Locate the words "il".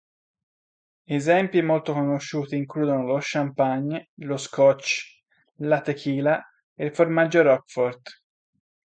6.85-6.95